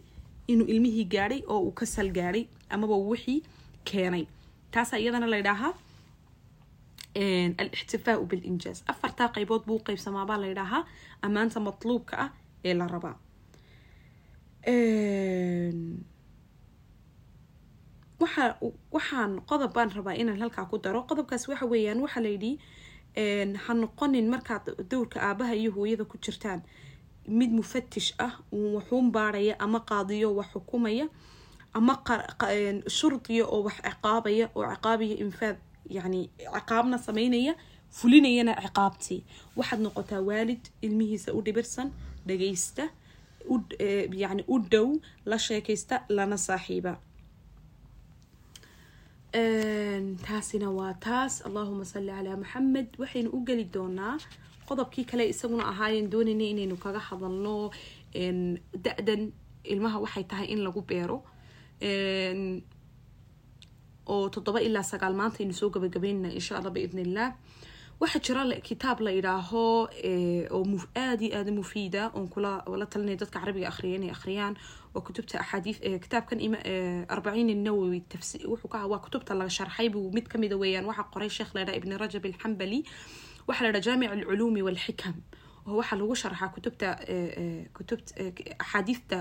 [0.47, 3.43] inuu ilmihii gaadhay oo uu ka sal gaadhay amaba wixii
[3.83, 4.25] keenay.
[4.71, 5.73] Taasaa iyadana la ydhaahaa
[7.61, 10.83] alixtifaau bilinjaaz afartaa qaybood buu qaybsamaabaa la ydhaahaa
[11.25, 12.29] ammaanta matluubka ah
[12.67, 13.15] ee la rabaa
[18.21, 18.45] waxa
[18.95, 22.51] waxaan qodob baan rabaa inaan halkaa ku daro qodobkaas waxa weeyaan waxaa layidhi
[23.63, 26.61] ha noqonin markaad dowrka aabaha iyo hooyada ku jirtaan
[27.39, 28.33] mid mufatish ah
[28.75, 31.05] waxuun baarhaya ama qaadiyo wax xukumaya
[31.77, 31.93] ama
[32.97, 35.57] shurdiya oo wax ciqaabaya oo ciqaabaya infaad
[35.89, 37.53] yani ciqaabna sameynaya
[37.97, 39.21] fulinayana ciqaabtii
[39.57, 41.91] waxaad noqotaa waalid ilmihiisa u dhibirsan
[42.27, 42.83] dhagaysta
[44.23, 44.87] yani u dhow
[45.25, 46.93] la sheekaysta lana saaxiiba
[50.27, 54.17] taasina waa taas allahuma salli calaa maxamed waxaynu u geli doonaa
[54.67, 57.71] qodobkii kale isaguna ahaayeen doonayna inaynu kaga hadalno
[58.85, 59.21] da-dan
[59.63, 61.17] ilmaha waxay tahay in lagu beero
[64.13, 67.29] oo toddoba ilaa sagaal maanta aynu soo gabagabeynana insha allah biidn illah
[68.01, 69.63] waxaa jira kitaab la idhaaho
[70.57, 70.63] oo
[71.03, 74.53] aada iyo aada mufiida oon kula la talinaya dadka carabiga akhriya inay akhriyaan
[74.93, 76.39] waa kutubta axaadiis kitaabkan
[77.15, 77.99] arbaciin nawowi
[78.91, 80.85] waa kutubta laga sharxay buu mid kamida weeyaan.
[80.89, 82.79] Waxaa qoray sheekh la idhaha ibni rajab alxambali
[83.47, 85.15] waxaa la idhaha jaamic alculuumi walxikam
[85.67, 86.87] oo waxaa lagu sharxaa kutubta
[87.77, 88.11] kutubta
[88.63, 89.17] axaadiista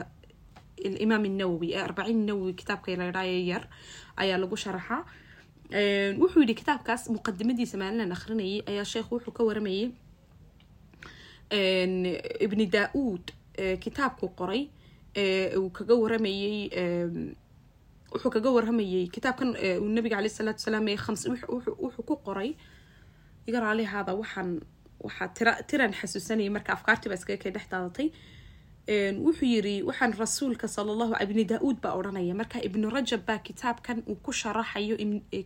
[0.80, 3.68] الإمام النووي أربعين النووي كتاب كي لاي ير
[4.20, 5.06] أيا لغو شرحة
[6.22, 9.88] wuxuu yidhi kitaabkaas muqadimadiisa maalin akhrinayay ayaa sheekh wuxuu ka waramayay
[12.46, 13.26] ibni daa-uud
[13.84, 14.62] kitaabku qoray
[15.58, 16.70] uu kaga waramayey
[18.14, 19.50] wuxuu kaga waramayey kitaabkan
[19.82, 21.22] uu nabiga caleyh salaatu wasalaam ee khams
[21.84, 22.50] wuxuu ku qoray
[23.48, 24.50] iga raalihaada waxaan
[25.06, 28.08] waxaa tira tiran xasuusanayay marka afkaartii baa iskaga kay dhex daadatay
[28.89, 32.35] wuxuu yiri waxaan rasuulka sala allahu ibni daa-uud baa odhanaya.
[32.35, 34.97] Marka ibnu rajab baa kitaabkan uu ku sharaxayo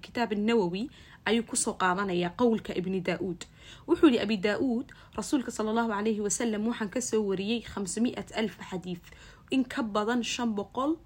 [0.01, 0.89] kitaab nawowi
[1.27, 3.45] ayuu ku soo qaadanaya qowlka ibni daa-uud
[3.89, 8.57] wuxuu yihi abi daa-uud rasuulka sala allahu calayhi wasalam waxaan ka soo wariyey khamsamiat alf
[8.71, 9.01] xadiid.
[9.51, 10.97] In ka badan shan boqol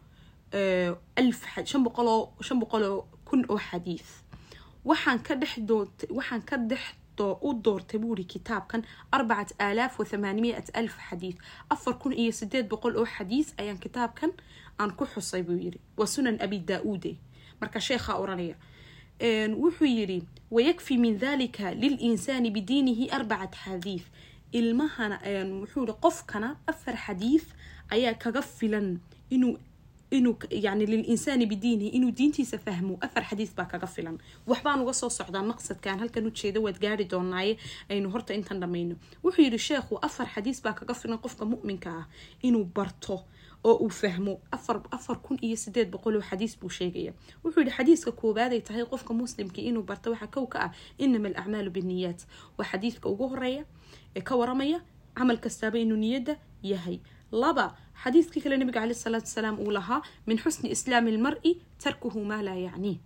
[1.17, 1.83] alf shan
[2.61, 4.05] boqoloo kun oo xadiid.
[4.85, 5.59] Waxaan ka dhex
[6.11, 6.83] waxaan ka dhex
[7.49, 11.37] u doortay buuri kitaabkan arbacat aalaaf wa thamaanimiat alf xadiid
[11.71, 14.31] afar kun iyo sideed boqol oo xadiis ayaan kitaabkan
[14.79, 17.13] aan ku xusay buu yiri waa sunan abi daa-uude
[17.61, 18.55] marka sheekhaa oranaya
[19.63, 24.03] wuxuu yiri wayakfi min dalika lilinsaani bidiinihi arbacat xadiid
[24.53, 25.19] ilmahana
[25.61, 27.45] wuxuu yiri qofkana afar xadiid
[27.91, 28.99] ayaa kaga filan
[29.31, 29.59] inuu
[30.11, 35.11] inuu yani lilinsaani bidiinihi inuu diintiisa fahmo afar xadiis baa kaga filan waxbaan uga soo
[35.11, 37.57] socdaa maqsadkan halkan ujeeda waad gaari doonaaye
[37.89, 38.95] aynu horta intan dhamayno
[39.25, 42.07] wuxuu yidhi sheekhu afar xadiis baa kaga filan qofka mu'minka ah
[42.43, 43.25] inuu barto
[43.65, 44.41] oo uu fahmo
[44.97, 47.13] afar kun iyo sideed boqol oo xadiis buu sheegaya
[47.45, 51.29] wuxuu yihi xadiiska koowaad ay tahay qofka muslimkii inuu barto waxaa kow ka ah inama
[51.29, 52.21] alacmaalu binniyaat
[52.59, 53.65] waa xadiiska ugu horreeya
[54.17, 54.81] ee ka waramaya
[55.15, 56.99] camal kastaaba inuu niyadda yahay
[57.32, 57.66] laba
[58.04, 61.52] xadiiskii kale nabiga caleyh salaatu wasalaam uu lahaa min xusni islaami lmar-i
[61.84, 62.98] tarkuhu maa laa yacniih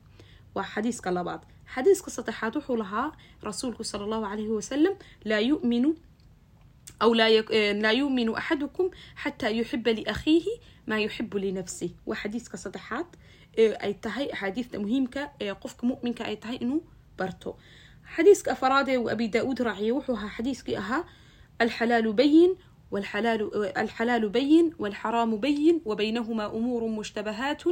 [0.56, 1.41] waa xadiiska labaad
[1.76, 3.08] xadiiska saddexaad wuxuu lahaa
[3.50, 4.93] rasuulku sala allahu calayhi wasalam
[5.30, 5.96] laa yuminu
[7.02, 7.52] أو لا, يك...
[7.84, 10.46] لا يؤمن أحدكم حتى يحب لأخيه
[10.88, 13.06] ما يحب لنفسه وحديث كصدحات
[13.60, 15.17] أي تهي حديث مهمك
[15.62, 16.82] قفك مؤمنك أي تهي إنه
[17.20, 17.54] برتو
[18.06, 21.06] حديث أفراد وأبي داود راعي وحوها حديث أها
[21.62, 22.56] الحلال بين
[22.92, 23.40] والحلال,
[23.85, 27.62] الحلال بين والحرام بين وبينهما أمور مشتبهات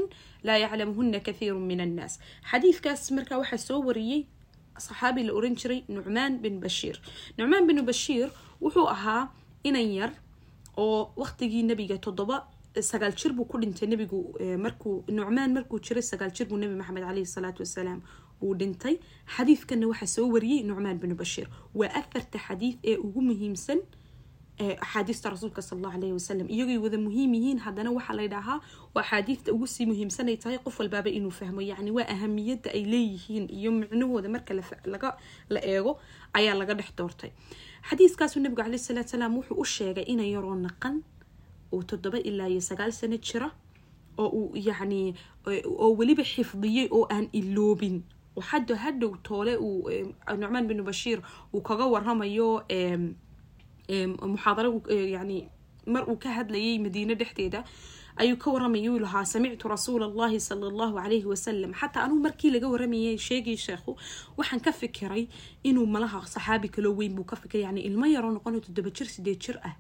[0.45, 2.19] لا يعلمهن كثير من الناس.
[2.43, 4.27] حديث كاس مركا واحد سووريي
[4.79, 7.01] صحابي الأورنجري نعمان بن بشير.
[7.39, 8.29] نعمان بن بشير
[8.65, 9.29] wuxuu ahaa
[9.69, 10.11] inan yar
[10.77, 12.37] oo waqtigii nebiga toddoba
[12.91, 14.19] sagaal jir buu ku dhintay nebigu
[14.65, 18.01] markuu nucmaan markuu jiray sagaal jir buu nebi maxamed caleyhi salaatu wasalaam
[18.45, 18.95] uu dhintay
[19.37, 22.05] xadiidkanna waxaa soo wariyey nucmaan binu bashiir waa
[22.91, 23.79] ee ugu muhiimsan
[24.61, 28.59] axaadiista rasuulka sal allahu alayhi wasalam iyagay wada muhiim yihiin haddana waxaa la ydhaahaa
[28.95, 31.61] waa axaadiista ugu sii muhiimsanay tahay qof walbaaba inuu fahmo.
[31.61, 34.55] Yacni waa ahamiyadda ay leeyihiin iyo micnahooda marka
[35.49, 35.99] la eego
[36.33, 37.31] ayaa laga dhex doortay.
[37.89, 41.03] Xadiiskaasuu nabigu caleyhi salaatu salaam wuxuu u sheegay ina yaroo naqan
[41.73, 43.51] oo toddoba ilaa iyo sagaal sano jira
[44.19, 45.15] oo uu yacni
[45.79, 48.03] oo weliba xifdiyey oo aan iloobin.
[48.37, 48.43] Oo
[48.77, 49.89] hadhow toole uu
[50.39, 51.23] nucmaan binu bashiir
[51.55, 52.63] uu kaga waramayo
[54.35, 54.83] muxaadaro
[55.15, 55.49] yani
[55.87, 57.65] mar uu ka hadlayay madiine dhexdeeda
[58.23, 62.51] ayuu ka waramayay uu lahaa samictu rasuula allahi sala allahu calayhi wasalam xataa anuu markii
[62.55, 63.97] laga waramayay sheegay sheekhu
[64.39, 65.25] waxaan ka fikiray
[65.69, 67.65] inuu malaha saxaabi kaloo weyn buu ka fikiray.
[67.67, 69.75] Yani ilmo yaroo noqonayo toddoba jir sideed jir ah?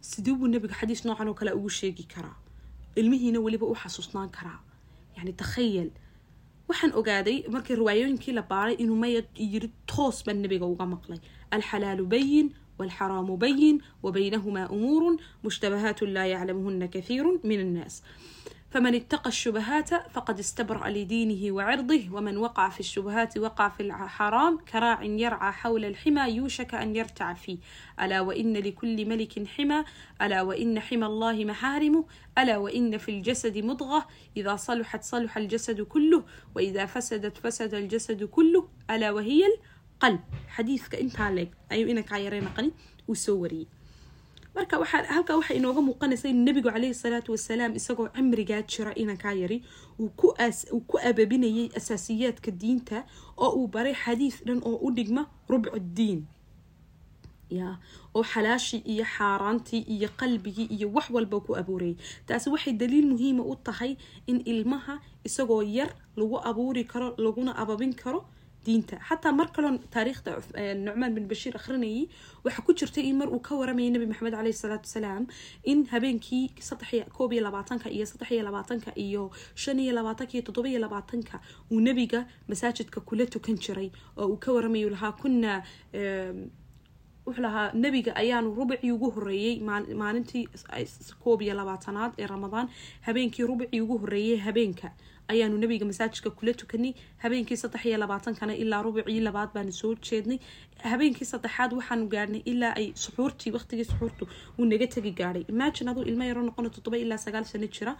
[0.00, 2.36] Siduu buu nabiga xadiis noocan oo kale ugu sheegi karaa?
[2.96, 4.60] Ilmihiina weliba u xasuusnaan karaa.
[5.16, 5.90] Yani takhayal
[6.68, 8.96] waxaan ogaaday markii riwaayooyinkii la baaray inuu
[10.44, 11.18] nabiga uga maqlay.
[11.50, 18.02] Alxalaalu bayin والحرام بين وبينهما أمور مشتبهات لا يعلمهن كثير من الناس
[18.70, 25.02] فمن اتقى الشبهات فقد استبرأ لدينه وعرضه ومن وقع في الشبهات وقع في الحرام كراع
[25.02, 27.58] يرعى حول الحمى يوشك أن يرتع فيه
[28.00, 29.84] ألا وإن لكل ملك حمى
[30.22, 32.04] ألا وإن حمى الله محارمه
[32.38, 36.24] ألا وإن في الجسد مضغة إذا صلحت صلح الجسد كله
[36.56, 39.42] وإذا فسدت فسد الجسد كله ألا وهي
[40.02, 40.20] qalb
[40.56, 42.70] xadiidka intaa leeg ayuu inankaa yarey naqani
[43.08, 43.66] uu soo wariyey.
[44.54, 49.58] Marka halkaa waxaa inooga muuqanaysa in nabigu caleyhi salaatu wasalaam isagoo cimrigaa jira inankaa yari
[49.98, 50.10] uu
[50.88, 53.04] ku ababinayay asaasiyaadka diinta
[53.38, 56.26] oo uu baray xadiis dhan oo u dhigma rubcu diin
[57.50, 57.78] ya
[58.14, 61.96] oo xalaashii iyo xaaraantii iyo qalbigii iyo wax walba ku abuurayay.
[62.26, 67.94] Taasi waxay daliil muhiima u tahay in ilmaha isagoo yar lagu abuuri karo laguna ababin
[67.94, 68.26] karo
[68.66, 68.96] diinta.
[69.08, 70.30] Xataa mar kaloo taariikhda
[70.86, 72.08] nucmaan bin bashiir akhrinayay
[72.44, 75.24] waxaa ku jirtay in mar uu ka waramayay nabi maxamed caleyhi salaatu wasalaam
[75.64, 76.44] in habeenkii
[77.16, 81.40] koob iyo labaatanka iyo saddex iyo labaatanka iyo shan iyo labaatanka iyo toddoba iyo labaatanka
[81.72, 85.52] uu nabiga masaajidka kula tukan jiray oo uu ka waramayu lahaa kuna
[87.26, 89.60] wuxuu lahaa nabiga ayaanu rubicii ugu horeeyey
[90.02, 90.48] maalintii
[91.24, 92.68] koob iyo labaatanaad ee ramadaan
[93.06, 94.88] habeenkii rubicii ugu horeeyey habeenka
[95.32, 100.38] ayaanu nabiga masaajidka kula tukanay habeenkii saddex iyo labaatankana ilaa rubicii labaad baanu soo jeednay.
[100.92, 104.24] Habeenkii saddexaad waxaanu gaadhnay ilaa ay suxuurtii waqtigii suxuurtu
[104.58, 107.92] uu naga tegi gaadhay imagine aduu ilmo yaroo noqono toddoba ilaa sagaal sano jira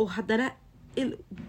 [0.00, 0.46] oo haddana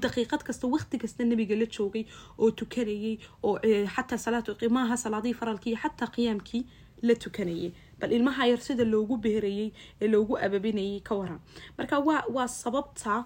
[0.03, 2.03] daqiiqad kasta waqti kasta nabiga la joogay
[2.41, 3.55] oo tukanayay oo
[3.95, 6.63] xataa salaad maaha salaadihii faralkii xataa qiyaamkii
[7.07, 7.71] la tukanayay.
[7.99, 9.69] Bal ilmaha yar sida loogu beerayay
[10.01, 11.39] ee loogu ababinayay ka waran.
[11.77, 13.25] Marka waa waa sababta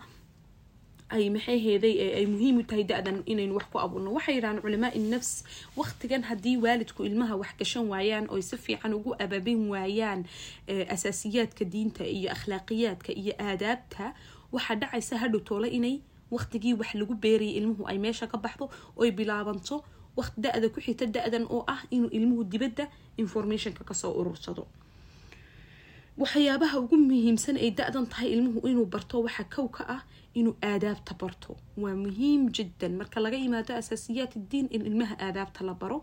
[1.15, 4.09] ay maxay heeday ay muhiim u tahay da-dan inaynu wax ku abuurno.
[4.17, 5.31] Waxay yidhahaan culamaa nafs
[5.79, 10.25] waqtigan haddii waalidku ilmaha wax gashan waayaan oy si fiican ugu ababin waayaan
[10.93, 14.13] asaasiyaadka diinta iyo akhlaaqiyaadka iyo aadaabta
[14.53, 15.95] waxaa dhacaysa hadhow toole inay
[16.31, 19.81] waqtigii wax lagu beerayay ilmuhu ay meesha ka baxdo oy bilaabanto.
[20.19, 22.85] Waqti da-da ku xita da-dan oo ah inuu ilmuhu dibadda
[23.17, 24.67] informationka ka soo urursado.
[26.19, 30.01] Waxyaabaha ugu muhiimsan ay da-dan tahay ilmuhu inuu barto waxaa kow ka ah
[30.33, 35.73] inuu aadaabta barto waa muhiim jiddan marka laga yimaado asaasiyaat diin in ilmaha aadaabta la
[35.73, 35.97] baro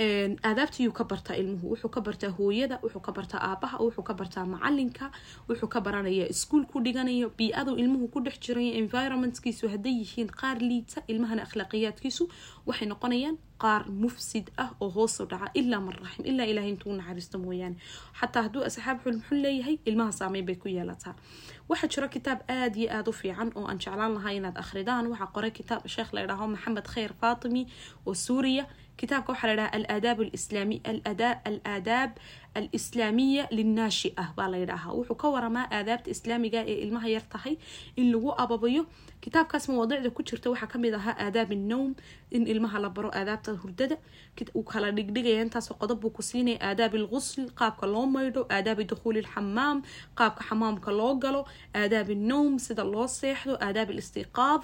[0.00, 1.70] aadaabtayuu ka bartaa ilmuhu.
[1.72, 5.10] Wuxuu ka bartaa hooyada wuxuu ka bartaa aabaha wuxuu ka bartaa macalinka
[5.48, 10.56] wuxuu ka baranaya iskuol ku dhiganayo bii-adu ilmuhu ku dhex jiraya environmentkiisu hadday yihiin qaar
[10.58, 12.24] liita ilmahana akhlaaqiyaadkiisu
[12.66, 17.38] waxay noqonayaan qaar mufsid ah oo hoosoo dhaca ilaa man raxim ilaa ilahay intuu naxariisto
[17.38, 17.76] mooyaane.
[18.20, 21.14] Xataa hadduu asxaab xulmuxun leeyahay ilmaha saameyn bay ku yeelataa.
[21.68, 25.30] Waxaa jiro kitaab aada iyo aada u fiican oo aan jeclaan lahaa inaad akhridaan waxaa
[25.34, 27.66] qoray kitaab sheekh la idhaaho maxamed khayr faatimi
[28.06, 28.64] oo suuriya
[29.00, 30.76] kitaabka waxaa la dhahaa alaadaab alislaami
[31.50, 32.10] alaadaab
[32.54, 34.92] alislaamiya linnaashia baa la yidhaahaa.
[34.92, 37.56] Wuxuu ka waramaa aadaabta islaamiga ee ilmaha yar tahay
[37.96, 38.86] in lagu ababayo.
[39.20, 41.94] Kitaabkaas mawaadicda ku jirta waxaa ka mid ahaa aadaab innowm
[42.30, 43.96] in ilmaha la baro aadaabta hurdada.
[44.56, 49.20] Uu kala dhigdhigaya intaasoo qodob buu ku siinaya aadaab ilqusl qaabka loo maydho aadaabi dukhuuli
[49.26, 49.82] lxamaam
[50.18, 51.42] qaabka xamaamka loo galo
[51.74, 54.62] aadaab innowm sida loo seexdo aadaab alistiqaad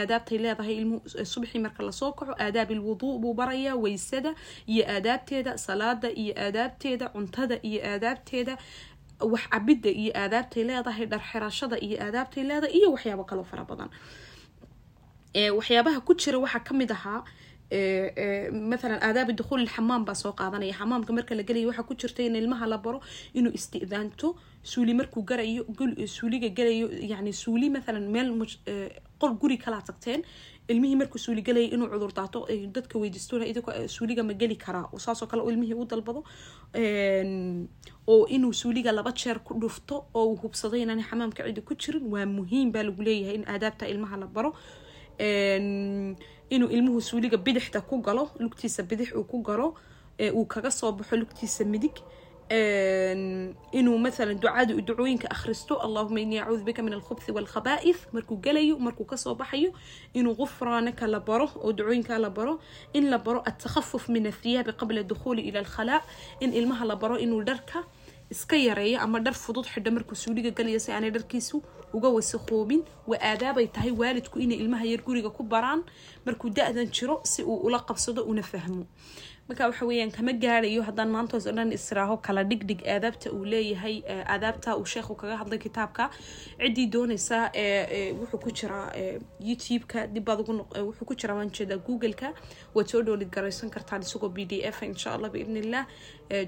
[0.00, 4.34] aadaabtay leedahay ilmuhu subxii marka la soo kaco aadaab ilwuduu buu barayaa weysada
[4.66, 8.54] iyo aadaabteeda salaada iyo aadaabteeda cuntada iyo aadaabteeda
[9.32, 13.90] wax cabidda iyo aadaabtay leedahay dharxirashada iyo aadaabtay leedahay iyo waxyaabo kaloo fara badan.
[15.58, 17.20] Waxyaabaha ku jira waxaa ka mid ahaa
[18.70, 20.72] mathalan aadaabi dukhuul ilxamaam baa soo qaadanaya.
[20.80, 23.00] Xamaamka marka la gelayo waxaa ku jirta in ilmaha la baro
[23.34, 25.62] inuu istidaanto suuli markuu garayo
[26.16, 28.28] suuliga galayo yani suuli mathalan meel
[29.20, 30.22] qol guri kalaa tagteen
[30.72, 32.38] ilmihii markuu suuli galaya inuu cudur daato
[32.76, 36.20] dadka weydiisto idinko suuliga ma geli karaa saasoo kale ilmihii u dalbado
[38.12, 42.04] oo inuu suuliga laba jeer ku dhufto oo uu hubsado inaan xamaamka cidi ku jirin
[42.12, 44.50] waa muhiim baa lagu leeyahay in aadaabta ilmaha la baro.
[46.54, 49.74] Inuu ilmuhu suuliga bidixda ku galo lugtiisa bidix uu ku galo
[50.38, 51.96] uu kaga soo baxo lugtiisa midig
[52.50, 58.12] inuu mathala ducada ducooyinka akhristo allahuma inii acuudu bika min alkhubthi walkhaba'ith.
[58.12, 59.72] Markuu galayo markuu ka soo baxayo
[60.14, 62.60] inuu gufraanaka la baro oo ducooyinka la baro.
[62.92, 66.02] In la baro atakhafuf min athiyaabi qabla dukhuuli ila alkhalaa
[66.40, 67.84] in ilmaha la baro inuu dharka
[68.30, 71.62] iska yareeyo ama dhar fudud xidho markuu suuliga galayo si aanay dharkiisu
[71.94, 75.84] uga wasakhoobin waa aadaabay tahay waalidku inay ilmaha yar guriga ku baraan
[76.26, 78.86] markuu da-dan jiro si uu ula qabsado una fahmo
[79.48, 83.96] marka waxa weeyaan kama gaarayo haddaan maantoos o dhan israaho kala dhigdhig aadaabta uu leeyahay
[84.34, 86.04] aadaabta uu sheekhu kaga hadlay kitaabka
[86.62, 87.38] ciddii doonaysa
[88.20, 88.90] wuxuu ku jiraa
[89.48, 90.52] youtube-ka dibbaad ugu
[90.88, 92.28] wuxuu ku jiraa waan jeedaa google-ka.
[92.74, 95.84] Waad soo dhowlid garaysan kartaan isagoo b d f insha allah biidn illah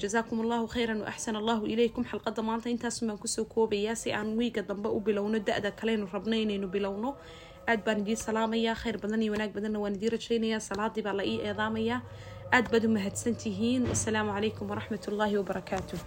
[0.02, 2.02] jazaakum allahu khayran waaxsan allahu ilaykum.
[2.10, 6.08] Xalqadda maanta intaas baan ku soo koobayaa si aan wiiga dambe u bilowno da-da kaleynu
[6.12, 7.14] rabno inaynu bilowno.
[7.70, 11.24] Aad baan idiin salaamayaa khayr badan iyo wanaag badanna waan idiin rajaynayaa salaadii baa la
[11.24, 12.00] ii eedaamayaa
[12.56, 16.00] aad baad u mahadsantihiin wasalaamu calaykum waraxmat ullaahi wabarakaatuh